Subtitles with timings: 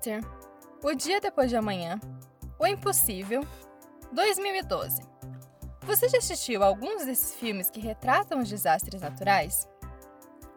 [0.00, 0.24] Mister,
[0.82, 2.00] O Dia Depois de Amanhã,
[2.58, 3.46] O Impossível,
[4.10, 5.02] 2012.
[5.82, 9.68] Você já assistiu a alguns desses filmes que retratam os desastres naturais?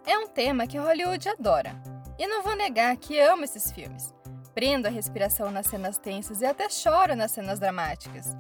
[0.06, 1.76] É um tema que Hollywood adora,
[2.18, 4.14] e não vou negar que amo esses filmes.
[4.54, 8.38] Prendo a respiração nas cenas tensas e até choro nas cenas dramáticas.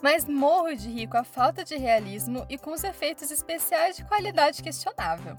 [0.00, 4.04] Mas morro de rir com a falta de realismo e com os efeitos especiais de
[4.04, 5.36] qualidade questionável.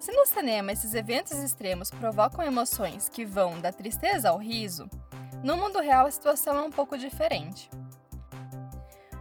[0.00, 4.88] Se no cinema esses eventos extremos provocam emoções que vão da tristeza ao riso,
[5.44, 7.68] no mundo real a situação é um pouco diferente.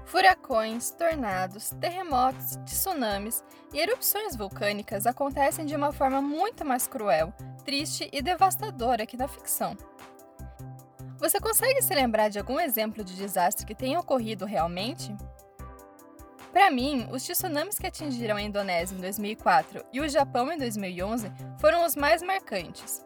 [0.05, 7.33] Furacões, tornados, terremotos, tsunamis e erupções vulcânicas acontecem de uma forma muito mais cruel,
[7.66, 9.77] triste e devastadora que na ficção.
[11.17, 15.14] Você consegue se lembrar de algum exemplo de desastre que tenha ocorrido realmente?
[16.52, 21.31] Para mim, os tsunamis que atingiram a Indonésia em 2004 e o Japão em 2011
[21.59, 23.05] foram os mais marcantes.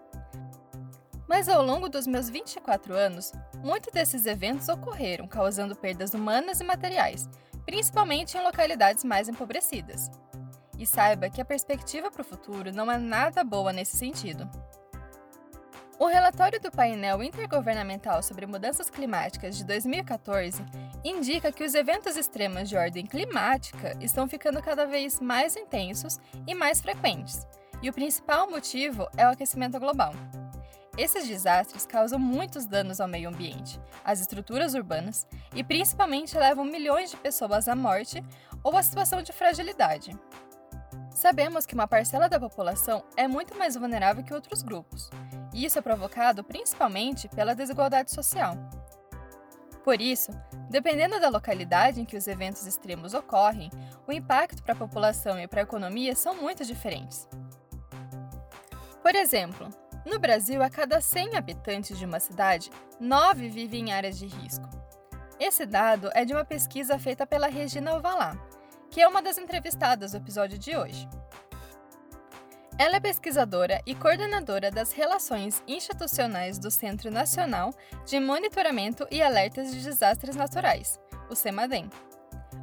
[1.27, 3.33] Mas ao longo dos meus 24 anos,
[3.63, 7.29] muitos desses eventos ocorreram, causando perdas humanas e materiais,
[7.65, 10.09] principalmente em localidades mais empobrecidas.
[10.77, 14.49] E saiba que a perspectiva para o futuro não é nada boa nesse sentido.
[16.03, 20.61] O relatório do painel intergovernamental sobre mudanças climáticas de 2014
[21.01, 26.53] indica que os eventos extremos de ordem climática estão ficando cada vez mais intensos e
[26.53, 27.47] mais frequentes,
[27.81, 30.13] e o principal motivo é o aquecimento global.
[30.97, 35.25] Esses desastres causam muitos danos ao meio ambiente, às estruturas urbanas
[35.55, 38.21] e principalmente levam milhões de pessoas à morte
[38.61, 40.11] ou à situação de fragilidade.
[41.15, 45.09] Sabemos que uma parcela da população é muito mais vulnerável que outros grupos,
[45.53, 48.57] e isso é provocado principalmente pela desigualdade social.
[49.83, 50.31] Por isso,
[50.69, 53.69] dependendo da localidade em que os eventos extremos ocorrem,
[54.07, 57.27] o impacto para a população e para a economia são muito diferentes.
[59.01, 59.69] Por exemplo,
[60.05, 64.67] no Brasil, a cada 100 habitantes de uma cidade, 9 vivem em áreas de risco.
[65.39, 68.37] Esse dado é de uma pesquisa feita pela Regina Alvalá,
[68.89, 71.07] que é uma das entrevistadas do episódio de hoje.
[72.77, 77.71] Ela é pesquisadora e coordenadora das relações institucionais do Centro Nacional
[78.03, 81.87] de Monitoramento e Alertas de Desastres Naturais, o CEMADEM.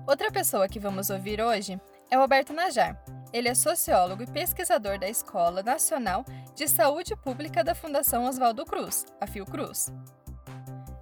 [0.08, 3.00] Outra pessoa que vamos ouvir hoje é o Alberto Najar.
[3.32, 6.24] Ele é sociólogo e pesquisador da Escola Nacional
[6.56, 9.92] de Saúde Pública da Fundação Oswaldo Cruz, a Fiocruz.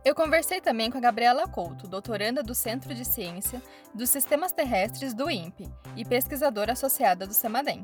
[0.04, 3.62] Eu conversei também com a Gabriela Couto, doutoranda do Centro de Ciência
[3.94, 7.82] dos Sistemas Terrestres do INPE e pesquisadora associada do CEMADEM.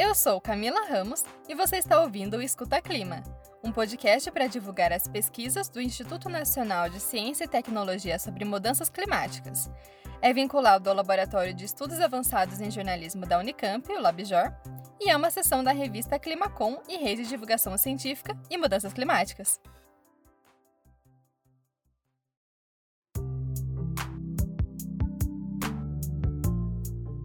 [0.00, 3.20] Eu sou Camila Ramos e você está ouvindo o Escuta Clima,
[3.64, 8.88] um podcast para divulgar as pesquisas do Instituto Nacional de Ciência e Tecnologia sobre Mudanças
[8.88, 9.68] Climáticas.
[10.22, 14.54] É vinculado ao Laboratório de Estudos Avançados em Jornalismo da Unicamp, o LabJOR,
[15.00, 19.60] e é uma seção da revista Climacom e Rede de Divulgação Científica e Mudanças Climáticas.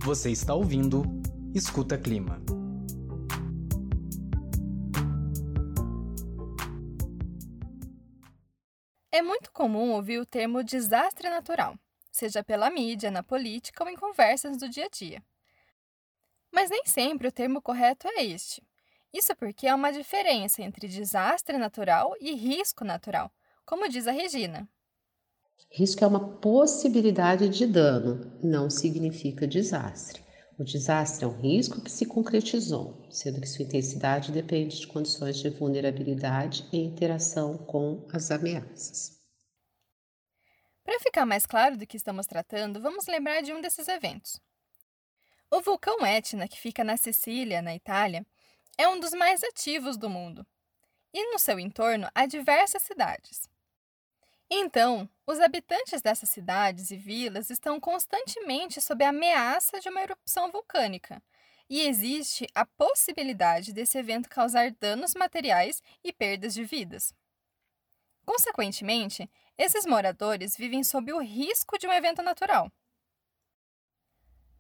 [0.02, 1.04] Você está ouvindo
[1.54, 2.42] Escuta Clima.
[9.14, 11.78] É muito comum ouvir o termo desastre natural,
[12.12, 15.22] seja pela mídia, na política ou em conversas do dia a dia.
[16.52, 18.64] Mas nem sempre o termo correto é este.
[19.14, 23.32] Isso porque há uma diferença entre desastre natural e risco natural,
[23.64, 24.68] como diz a Regina.
[25.70, 30.23] Risco é uma possibilidade de dano, não significa desastre.
[30.58, 35.38] O desastre é um risco que se concretizou, sendo que sua intensidade depende de condições
[35.38, 39.20] de vulnerabilidade e interação com as ameaças.
[40.84, 44.40] Para ficar mais claro do que estamos tratando, vamos lembrar de um desses eventos.
[45.50, 48.26] O vulcão Etna, que fica na Sicília, na Itália,
[48.78, 50.46] é um dos mais ativos do mundo.
[51.14, 53.50] E no seu entorno há diversas cidades.
[54.56, 60.52] Então, os habitantes dessas cidades e vilas estão constantemente sob a ameaça de uma erupção
[60.52, 61.24] vulcânica,
[61.68, 67.12] e existe a possibilidade desse evento causar danos materiais e perdas de vidas.
[68.24, 69.28] Consequentemente,
[69.58, 72.72] esses moradores vivem sob o risco de um evento natural.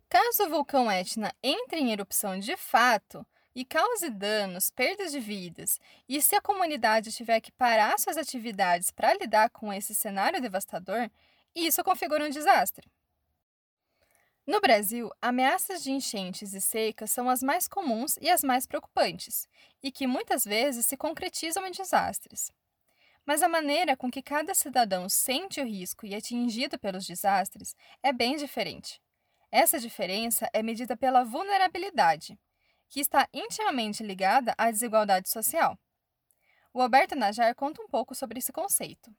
[0.09, 3.23] Caso o vulcão Etna entre em erupção de fato,
[3.55, 8.91] e cause danos, perdas de vidas, e se a comunidade tiver que parar suas atividades
[8.91, 11.09] para lidar com esse cenário devastador,
[11.55, 12.89] isso configura um desastre.
[14.45, 19.47] No Brasil, ameaças de enchentes e secas são as mais comuns e as mais preocupantes,
[19.81, 22.51] e que muitas vezes se concretizam em desastres.
[23.25, 27.73] Mas a maneira com que cada cidadão sente o risco e é atingido pelos desastres
[28.01, 29.01] é bem diferente.
[29.49, 32.37] Essa diferença é medida pela vulnerabilidade,
[32.93, 35.75] que está intimamente ligada à desigualdade social.
[36.71, 39.09] O Alberto Najar conta um pouco sobre esse conceito.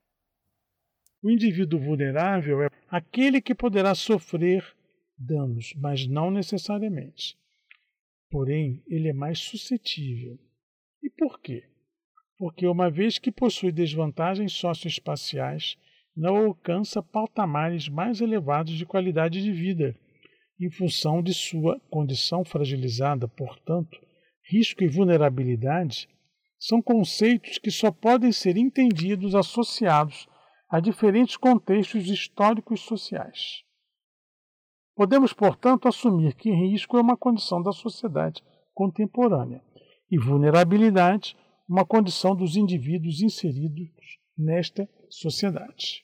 [1.20, 4.64] O indivíduo vulnerável é aquele que poderá sofrer
[5.18, 7.36] danos, mas não necessariamente.
[8.30, 10.38] Porém, ele é mais suscetível.
[11.02, 11.68] E por quê?
[12.38, 15.76] Porque, uma vez que possui desvantagens socioespaciais,
[16.16, 19.96] não alcança patamares mais elevados de qualidade de vida,
[20.60, 23.98] em função de sua condição fragilizada, portanto,
[24.48, 26.08] risco e vulnerabilidade
[26.58, 30.26] são conceitos que só podem ser entendidos associados
[30.68, 33.62] a diferentes contextos históricos sociais.
[34.94, 38.42] Podemos, portanto, assumir que risco é uma condição da sociedade
[38.72, 39.62] contemporânea
[40.10, 41.36] e vulnerabilidade
[41.68, 43.88] uma condição dos indivíduos inseridos
[44.36, 46.03] nesta sociedade.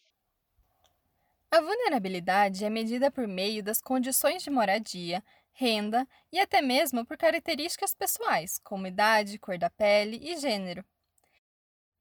[1.52, 7.16] A vulnerabilidade é medida por meio das condições de moradia, renda e até mesmo por
[7.16, 10.84] características pessoais, como idade, cor da pele e gênero.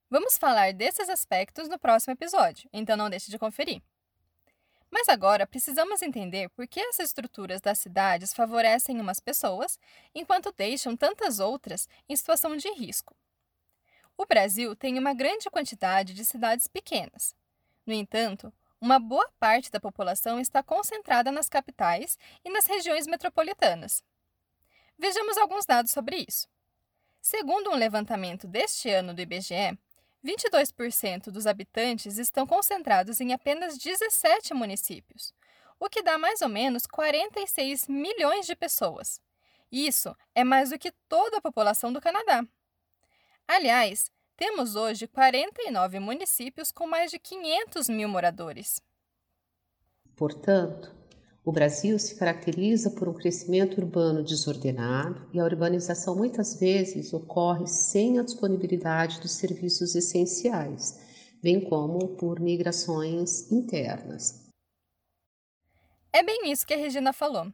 [0.08, 3.82] Vamos falar desses aspectos no próximo episódio, então não deixe de conferir.
[4.92, 9.80] Mas agora precisamos entender por que essas estruturas das cidades favorecem umas pessoas,
[10.14, 13.16] enquanto deixam tantas outras em situação de risco.
[14.16, 17.36] O Brasil tem uma grande quantidade de cidades pequenas.
[17.86, 24.04] No entanto, uma boa parte da população está concentrada nas capitais e nas regiões metropolitanas.
[24.98, 26.48] Vejamos alguns dados sobre isso.
[27.22, 29.78] Segundo um levantamento deste ano do IBGE,
[30.24, 35.34] 22% dos habitantes estão concentrados em apenas 17 municípios,
[35.80, 39.22] o que dá mais ou menos 46 milhões de pessoas.
[39.72, 42.44] Isso é mais do que toda a população do Canadá.
[43.48, 48.82] Aliás, temos hoje 49 municípios com mais de 500 mil moradores.
[50.16, 50.96] Portanto,
[51.44, 57.68] o Brasil se caracteriza por um crescimento urbano desordenado e a urbanização muitas vezes ocorre
[57.68, 60.98] sem a disponibilidade dos serviços essenciais,
[61.44, 64.50] bem como por migrações internas.
[66.14, 67.52] É bem isso que a Regina falou.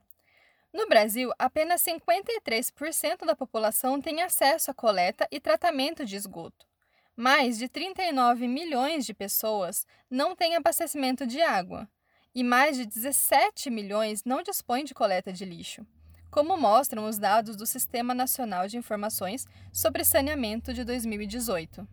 [0.72, 6.75] No Brasil, apenas 53% da população tem acesso à coleta e tratamento de esgoto.
[7.18, 11.88] Mais de 39 milhões de pessoas não têm abastecimento de água
[12.34, 15.88] e mais de 17 milhões não dispõem de coleta de lixo,
[16.30, 21.88] como mostram os dados do Sistema Nacional de Informações sobre Saneamento de 2018.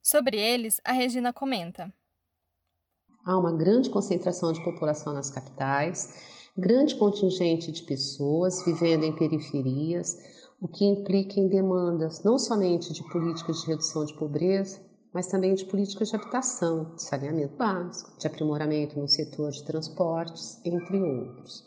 [0.00, 1.92] Sobre eles, a Regina comenta.
[3.24, 10.41] Há uma grande concentração de população nas capitais, grande contingente de pessoas vivendo em periferias,
[10.62, 14.80] o que implica em demandas não somente de políticas de redução de pobreza,
[15.12, 20.60] mas também de políticas de habitação, de saneamento básico, de aprimoramento no setor de transportes,
[20.64, 21.64] entre outros.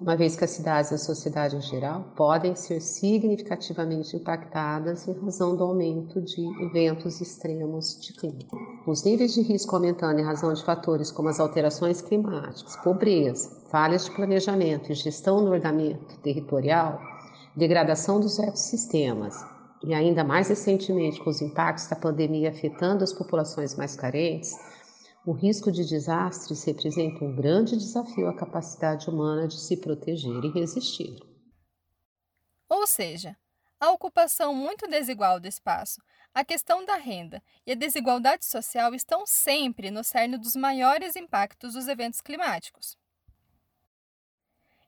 [0.00, 5.12] Uma vez que as cidades e a sociedade em geral podem ser significativamente impactadas em
[5.12, 8.38] razão do aumento de eventos extremos de clima.
[8.86, 14.06] Os níveis de risco aumentando em razão de fatores como as alterações climáticas, pobreza, falhas
[14.06, 17.13] de planejamento e gestão do ordenamento territorial
[17.56, 19.34] degradação dos ecossistemas
[19.82, 24.52] e ainda mais recentemente com os impactos da pandemia afetando as populações mais carentes,
[25.26, 30.50] o risco de desastres representa um grande desafio à capacidade humana de se proteger e
[30.50, 31.16] resistir.
[32.68, 33.36] Ou seja,
[33.78, 36.00] a ocupação muito desigual do espaço,
[36.34, 41.74] a questão da renda e a desigualdade social estão sempre no cerne dos maiores impactos
[41.74, 42.96] dos eventos climáticos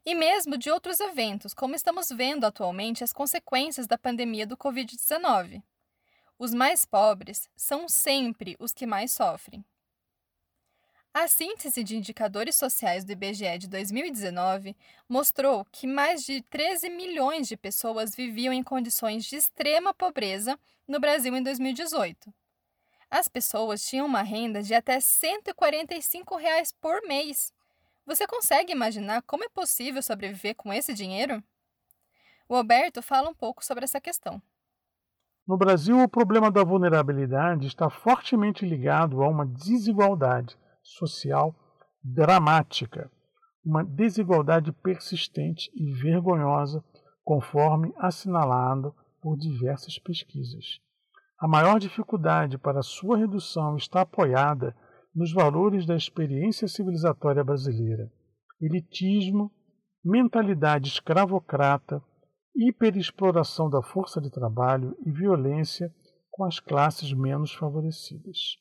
[0.07, 5.61] e mesmo de outros eventos, como estamos vendo atualmente as consequências da pandemia do Covid-19.
[6.39, 9.65] Os mais pobres são sempre os que mais sofrem.
[11.13, 14.77] A síntese de indicadores sociais do IBGE de 2019
[15.09, 21.01] mostrou que mais de 13 milhões de pessoas viviam em condições de extrema pobreza no
[21.01, 22.33] Brasil em 2018.
[23.11, 27.56] As pessoas tinham uma renda de até 145 reais por mês.
[28.07, 31.43] Você consegue imaginar como é possível sobreviver com esse dinheiro?
[32.49, 34.41] O Alberto fala um pouco sobre essa questão.
[35.47, 41.53] No Brasil, o problema da vulnerabilidade está fortemente ligado a uma desigualdade social
[42.03, 43.11] dramática,
[43.65, 46.85] uma desigualdade persistente e vergonhosa,
[47.25, 50.81] conforme assinalado por diversas pesquisas.
[51.39, 54.77] A maior dificuldade para sua redução está apoiada
[55.17, 58.13] nos valores da experiência civilizatória brasileira:
[58.61, 59.51] elitismo,
[60.05, 62.03] mentalidade escravocrata,
[62.55, 65.91] hiperexploração da força de trabalho e violência
[66.31, 68.59] com as classes menos favorecidas.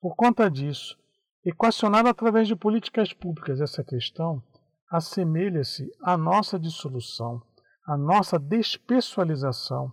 [0.00, 0.98] Por conta disso,
[1.44, 4.42] equacionar através de políticas públicas essa questão
[4.90, 7.42] assemelha-se à nossa dissolução,
[7.86, 9.92] à nossa despessoalização,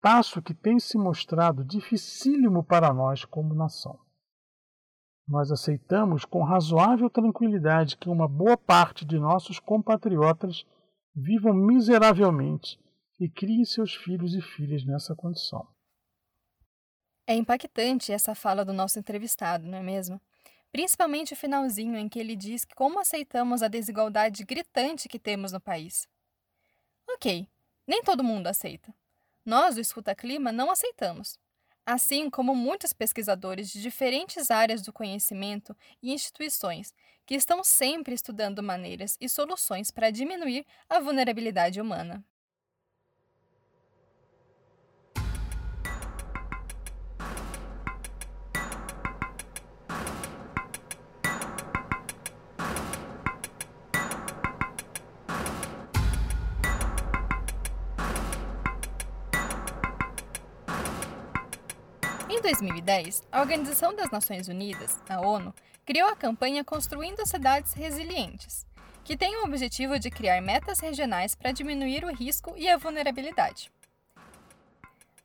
[0.00, 3.98] passo que tem se mostrado dificílimo para nós como nação.
[5.26, 10.66] Nós aceitamos com razoável tranquilidade que uma boa parte de nossos compatriotas
[11.14, 12.78] vivam miseravelmente
[13.20, 15.66] e criem seus filhos e filhas nessa condição.
[17.26, 20.20] É impactante essa fala do nosso entrevistado, não é mesmo?
[20.72, 25.60] Principalmente o finalzinho em que ele diz como aceitamos a desigualdade gritante que temos no
[25.60, 26.08] país.
[27.08, 27.46] Ok,
[27.86, 28.92] nem todo mundo aceita.
[29.44, 31.38] Nós, do Escuta Clima, não aceitamos.
[31.86, 36.92] Assim como muitos pesquisadores de diferentes áreas do conhecimento e instituições
[37.26, 42.24] que estão sempre estudando maneiras e soluções para diminuir a vulnerabilidade humana.
[62.42, 65.54] 2010, a Organização das Nações Unidas, a ONU,
[65.86, 68.66] criou a campanha Construindo Cidades Resilientes,
[69.04, 73.70] que tem o objetivo de criar metas regionais para diminuir o risco e a vulnerabilidade.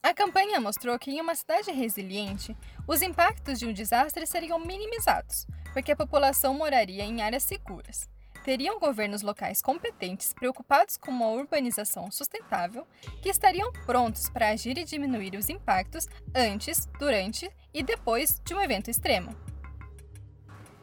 [0.01, 2.55] A campanha mostrou que em uma cidade resiliente,
[2.87, 8.07] os impactos de um desastre seriam minimizados, porque a população moraria em áreas seguras
[8.47, 12.87] teriam governos locais competentes preocupados com uma urbanização sustentável
[13.21, 18.61] que estariam prontos para agir e diminuir os impactos antes, durante e depois de um
[18.61, 19.35] evento extremo.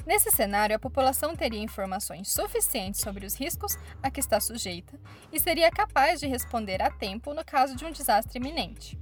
[0.04, 5.00] Nesse cenário, a população teria informações suficientes sobre os riscos a que está sujeita
[5.32, 8.98] e seria capaz de responder a tempo no caso de um desastre iminente.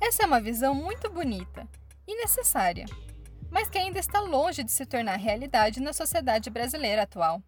[0.00, 1.68] Essa é uma visão muito bonita
[2.04, 2.86] e necessária
[3.54, 7.40] mas que ainda está longe de se tornar realidade na sociedade brasileira atual.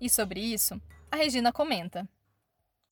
[0.00, 0.74] E sobre isso,
[1.08, 2.06] a Regina comenta.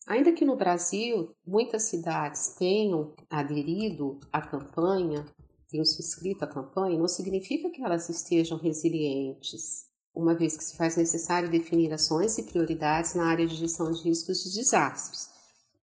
[0.07, 5.27] Ainda que no Brasil muitas cidades tenham aderido à campanha,
[5.69, 10.97] tenham subscrito à campanha, não significa que elas estejam resilientes, uma vez que se faz
[10.97, 15.34] necessário definir ações e prioridades na área de gestão de riscos de desastres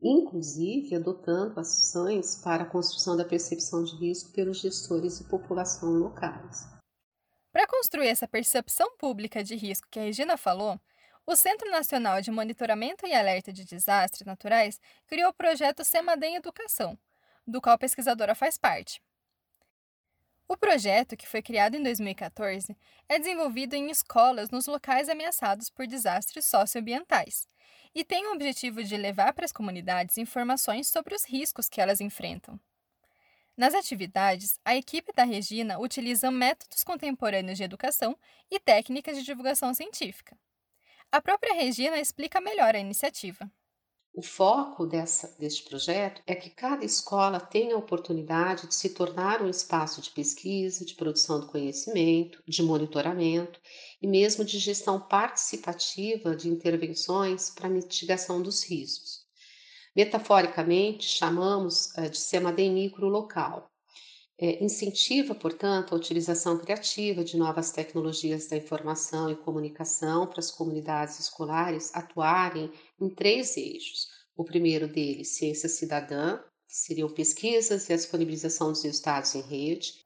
[0.01, 6.67] inclusive adotando ações para a construção da percepção de risco pelos gestores e população locais.
[7.51, 10.79] Para construir essa percepção pública de risco que a Regina falou,
[11.27, 16.97] o Centro Nacional de Monitoramento e Alerta de Desastres Naturais criou o projeto Semadem Educação,
[17.45, 19.01] do qual a pesquisadora faz parte.
[20.47, 22.75] O projeto, que foi criado em 2014,
[23.07, 27.47] é desenvolvido em escolas nos locais ameaçados por desastres socioambientais
[27.93, 32.01] e tem o objetivo de levar para as comunidades informações sobre os riscos que elas
[32.01, 32.59] enfrentam.
[33.55, 38.17] Nas atividades, a equipe da Regina utiliza métodos contemporâneos de educação
[38.49, 40.37] e técnicas de divulgação científica.
[41.11, 43.51] A própria Regina explica melhor a iniciativa.
[44.13, 49.41] O foco dessa, deste projeto é que cada escola tenha a oportunidade de se tornar
[49.41, 53.57] um espaço de pesquisa, de produção do conhecimento, de monitoramento
[54.01, 59.25] e mesmo de gestão participativa de intervenções para mitigação dos riscos.
[59.95, 63.70] Metaforicamente, chamamos eh, de SEMADEM micro local.
[64.43, 70.49] É, incentiva, portanto, a utilização criativa de novas tecnologias da informação e comunicação para as
[70.49, 74.07] comunidades escolares atuarem em três eixos.
[74.35, 80.03] O primeiro deles, ciência cidadã, que seriam pesquisas e a disponibilização dos resultados em rede.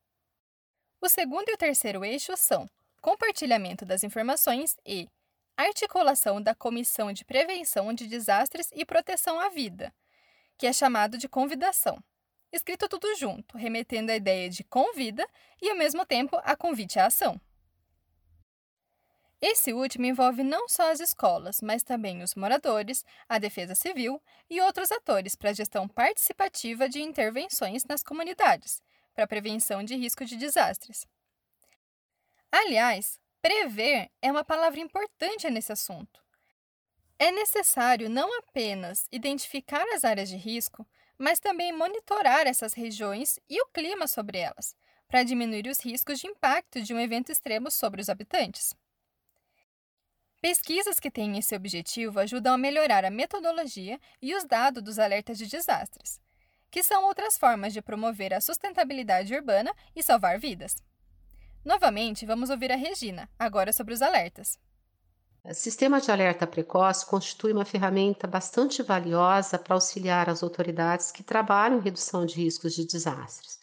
[1.02, 2.66] O segundo e o terceiro eixo são
[3.02, 5.08] compartilhamento das informações e
[5.56, 9.94] articulação da Comissão de Prevenção de Desastres e Proteção à Vida,
[10.58, 12.04] que é chamado de convidação.
[12.56, 15.28] Escrito tudo junto, remetendo à ideia de convida
[15.62, 17.40] e, ao mesmo tempo, a convite à ação.
[19.42, 24.62] Esse último envolve não só as escolas, mas também os moradores, a defesa civil e
[24.62, 28.82] outros atores para a gestão participativa de intervenções nas comunidades,
[29.14, 31.06] para a prevenção de risco de desastres.
[32.50, 36.24] Aliás, prever é uma palavra importante nesse assunto.
[37.20, 43.62] É necessário não apenas identificar as áreas de risco, mas também monitorar essas regiões e
[43.62, 44.76] o clima sobre elas,
[45.08, 48.76] para diminuir os riscos de impacto de um evento extremo sobre os habitantes.
[50.42, 55.38] Pesquisas que têm esse objetivo ajudam a melhorar a metodologia e os dados dos alertas
[55.38, 56.20] de desastres,
[56.70, 60.76] que são outras formas de promover a sustentabilidade urbana e salvar vidas.
[61.64, 64.60] Novamente, vamos ouvir a Regina, agora sobre os alertas.
[65.54, 71.78] Sistema de alerta precoce constitui uma ferramenta bastante valiosa para auxiliar as autoridades que trabalham
[71.78, 73.60] em redução de riscos de desastres.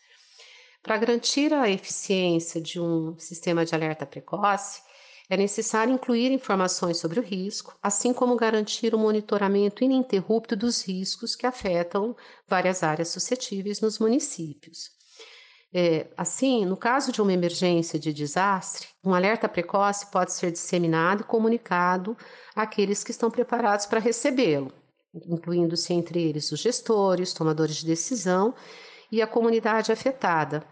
[0.82, 4.82] Para garantir a eficiência de um sistema de alerta precoce,
[5.30, 11.34] É necessário incluir informações sobre o risco, assim como garantir o monitoramento ininterrupto dos riscos
[11.34, 12.14] que afetam
[12.46, 14.90] várias áreas suscetíveis nos municípios.
[15.74, 21.22] É, assim, no caso de uma emergência de desastre, um alerta precoce pode ser disseminado
[21.22, 22.14] e comunicado
[22.54, 24.70] àqueles que estão preparados para recebê-lo,
[25.14, 28.54] incluindo-se entre eles os gestores, tomadores de decisão
[29.10, 30.62] e a comunidade afetada.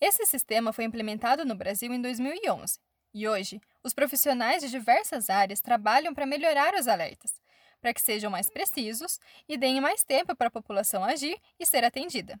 [0.00, 2.78] Esse sistema foi implementado no Brasil em 2011
[3.14, 7.40] e hoje os profissionais de diversas áreas trabalham para melhorar os alertas,
[7.80, 11.84] para que sejam mais precisos e deem mais tempo para a população agir e ser
[11.84, 12.38] atendida.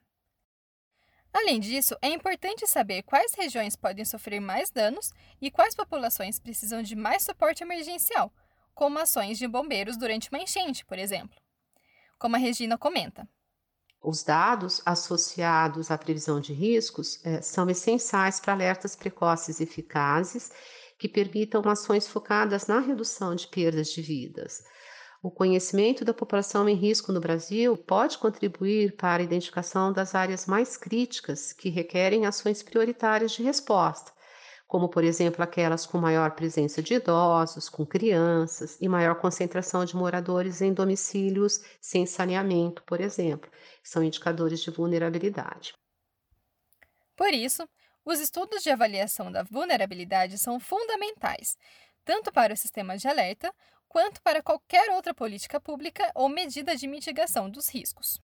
[1.38, 6.80] Além disso, é importante saber quais regiões podem sofrer mais danos e quais populações precisam
[6.80, 8.32] de mais suporte emergencial,
[8.74, 11.38] como ações de bombeiros durante uma enchente, por exemplo.
[12.18, 13.28] Como a Regina comenta.
[14.02, 20.50] Os dados associados à previsão de riscos é, são essenciais para alertas precoces eficazes
[20.98, 24.64] que permitam ações focadas na redução de perdas de vidas.
[25.22, 30.46] O conhecimento da população em risco no Brasil pode contribuir para a identificação das áreas
[30.46, 34.12] mais críticas que requerem ações prioritárias de resposta,
[34.66, 39.96] como, por exemplo, aquelas com maior presença de idosos, com crianças e maior concentração de
[39.96, 43.50] moradores em domicílios sem saneamento, por exemplo,
[43.82, 45.74] são indicadores de vulnerabilidade.
[47.16, 47.66] Por isso,
[48.04, 51.56] os estudos de avaliação da vulnerabilidade são fundamentais,
[52.04, 53.52] tanto para o sistema de alerta
[53.88, 58.20] quanto para qualquer outra política pública ou medida de mitigação dos riscos.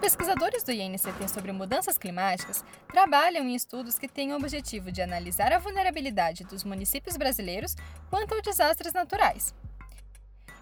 [0.00, 5.52] Pesquisadores do INCT sobre mudanças climáticas trabalham em estudos que têm o objetivo de analisar
[5.52, 7.76] a vulnerabilidade dos municípios brasileiros
[8.08, 9.54] quanto a desastres naturais.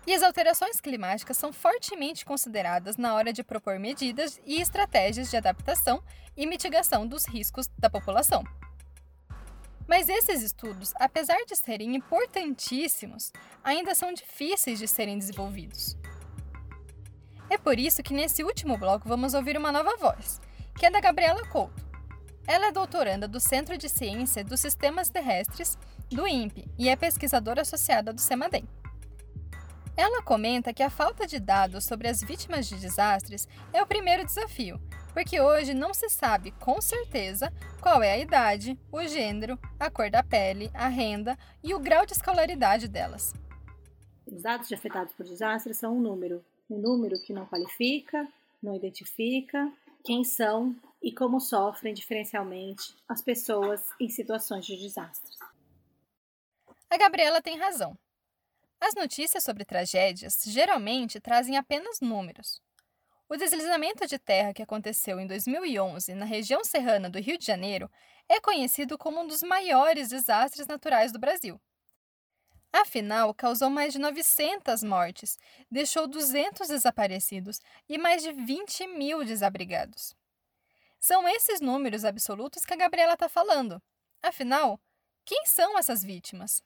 [0.06, 5.36] E as alterações climáticas são fortemente consideradas na hora de propor medidas e estratégias de
[5.36, 6.02] adaptação
[6.36, 8.42] e mitigação dos riscos da população.
[9.86, 15.96] Mas esses estudos, apesar de serem importantíssimos, ainda são difíceis de serem desenvolvidos.
[17.50, 20.40] É por isso que nesse último bloco vamos ouvir uma nova voz,
[20.78, 21.86] que é da Gabriela Couto.
[22.46, 25.78] Ela é doutoranda do Centro de Ciência dos Sistemas Terrestres
[26.10, 28.66] do INPE e é pesquisadora associada do CEMADEM.
[29.96, 34.24] Ela comenta que a falta de dados sobre as vítimas de desastres é o primeiro
[34.24, 34.80] desafio,
[35.12, 40.08] porque hoje não se sabe com certeza qual é a idade, o gênero, a cor
[40.08, 43.34] da pele, a renda e o grau de escolaridade delas.
[44.24, 48.26] Os dados de afetados por desastres são um número, um número que não qualifica,
[48.62, 49.72] não identifica
[50.04, 55.38] quem são e como sofrem diferencialmente as pessoas em situações de desastres.
[56.90, 57.96] A Gabriela tem razão.
[58.80, 62.60] As notícias sobre tragédias geralmente trazem apenas números.
[63.28, 67.90] O deslizamento de terra que aconteceu em 2011 na região serrana do Rio de Janeiro
[68.28, 71.60] é conhecido como um dos maiores desastres naturais do Brasil.
[72.72, 75.38] Afinal, causou mais de 900 mortes,
[75.70, 80.14] deixou 200 desaparecidos e mais de 20 mil desabrigados.
[81.00, 83.82] São esses números absolutos que a Gabriela está falando.
[84.22, 84.80] Afinal,
[85.24, 86.62] quem são essas vítimas?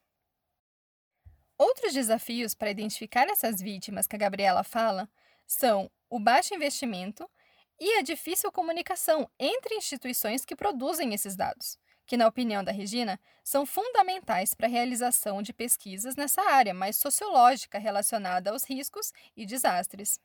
[1.56, 5.08] Outros desafios para identificar essas vítimas que a Gabriela fala
[5.46, 7.30] são o baixo investimento
[7.78, 11.78] e a difícil comunicação entre instituições que produzem esses dados
[12.12, 16.96] que, na opinião da Regina, são fundamentais para a realização de pesquisas nessa área mais
[16.96, 20.20] sociológica relacionada aos riscos e desastres.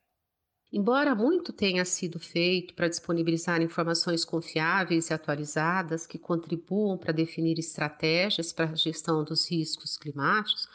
[0.70, 7.58] Embora muito tenha sido feito para disponibilizar informações confiáveis e atualizadas que contribuam para definir
[7.58, 10.68] estratégias para a gestão dos riscos climáticos,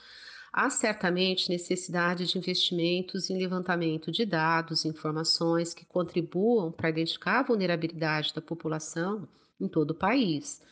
[0.50, 7.42] há certamente necessidade de investimentos em levantamento de dados informações que contribuam para identificar a
[7.42, 9.28] vulnerabilidade da população
[9.60, 10.62] em todo o país,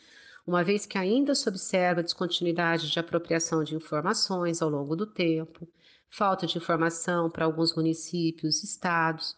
[0.45, 5.67] uma vez que ainda se observa descontinuidade de apropriação de informações ao longo do tempo,
[6.09, 9.35] falta de informação para alguns municípios e estados,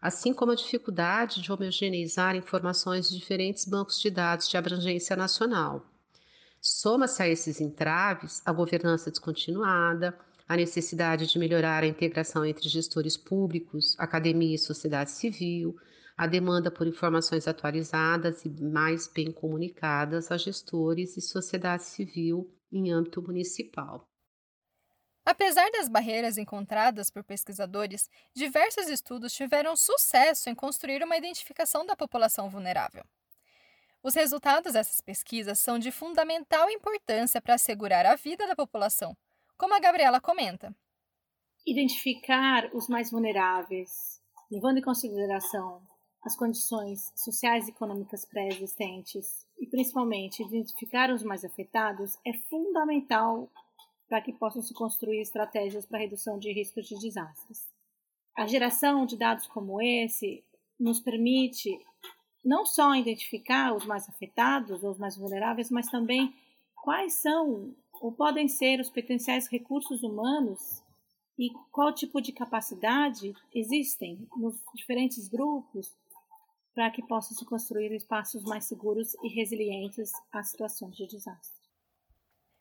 [0.00, 5.84] assim como a dificuldade de homogeneizar informações de diferentes bancos de dados de abrangência nacional.
[6.60, 13.16] Soma-se a esses entraves a governança descontinuada, a necessidade de melhorar a integração entre gestores
[13.16, 15.76] públicos, academia e sociedade civil,
[16.16, 22.90] a demanda por informações atualizadas e mais bem comunicadas a gestores e sociedade civil em
[22.90, 24.08] âmbito municipal.
[25.24, 31.96] Apesar das barreiras encontradas por pesquisadores, diversos estudos tiveram sucesso em construir uma identificação da
[31.96, 33.04] população vulnerável.
[34.02, 39.16] Os resultados dessas pesquisas são de fundamental importância para assegurar a vida da população,
[39.58, 40.74] como a Gabriela comenta.
[41.66, 45.82] Identificar os mais vulneráveis, levando em consideração
[46.26, 53.48] as condições sociais e econômicas pré-existentes e principalmente identificar os mais afetados é fundamental
[54.08, 57.68] para que possam se construir estratégias para redução de riscos de desastres.
[58.36, 60.42] A geração de dados como esse
[60.78, 61.78] nos permite
[62.44, 66.34] não só identificar os mais afetados ou os mais vulneráveis, mas também
[66.74, 70.82] quais são ou podem ser os potenciais recursos humanos
[71.38, 75.94] e qual tipo de capacidade existem nos diferentes grupos
[76.76, 81.66] para que possam se construir espaços mais seguros e resilientes às situações de desastre.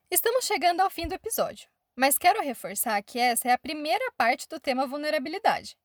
[0.10, 4.48] Estamos chegando ao fim do episódio, mas quero reforçar que essa é a primeira parte
[4.48, 5.78] do tema vulnerabilidade.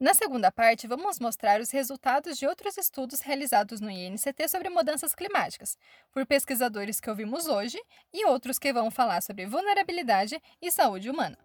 [0.00, 5.14] Na segunda parte, vamos mostrar os resultados de outros estudos realizados no INCT sobre mudanças
[5.14, 5.78] climáticas,
[6.12, 7.80] por pesquisadores que ouvimos hoje
[8.12, 11.38] e outros que vão falar sobre vulnerabilidade e saúde humana.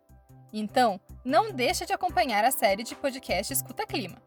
[0.52, 4.20] Então, não deixe de acompanhar a série de podcast Escuta Clima.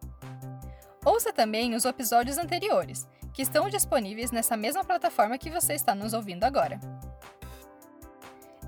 [1.07, 6.13] Ouça também os episódios anteriores, que estão disponíveis nessa mesma plataforma que você está nos
[6.13, 6.81] ouvindo agora.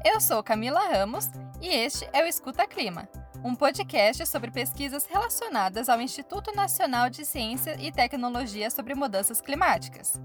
[0.04, 1.28] Eu sou Camila Ramos
[1.60, 3.08] e este é o Escuta Clima
[3.44, 10.20] um podcast sobre pesquisas relacionadas ao Instituto Nacional de Ciência e Tecnologia sobre Mudanças Climáticas.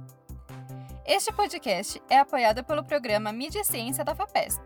[1.05, 4.63] Este podcast é apoiado pelo programa Mídia Ciência da FAPESP.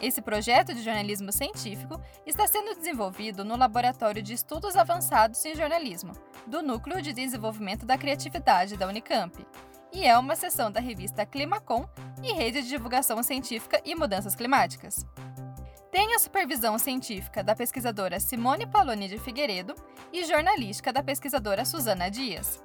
[0.00, 6.12] Esse projeto de jornalismo científico está sendo desenvolvido no Laboratório de Estudos Avançados em Jornalismo,
[6.46, 9.44] do Núcleo de Desenvolvimento da Criatividade da Unicamp,
[9.92, 11.88] e é uma seção da revista Climacom
[12.22, 15.04] e Rede de Divulgação Científica e Mudanças Climáticas.
[15.90, 19.74] Tem a supervisão científica da pesquisadora Simone Paloni de Figueiredo
[20.12, 22.62] e jornalística da pesquisadora Suzana Dias.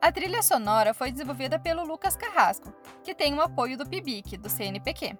[0.00, 4.48] A trilha sonora foi desenvolvida pelo Lucas Carrasco, que tem o apoio do PIBIC, do
[4.48, 5.18] CNPq.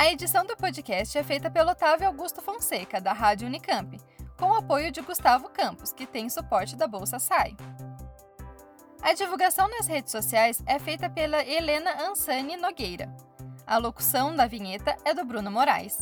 [0.00, 4.00] A edição do podcast é feita pelo Otávio Augusto Fonseca, da Rádio Unicamp,
[4.38, 7.54] com o apoio de Gustavo Campos, que tem suporte da Bolsa SAI.
[9.02, 13.14] A divulgação nas redes sociais é feita pela Helena Ansani Nogueira.
[13.66, 15.98] A locução da vinheta é do Bruno Moraes.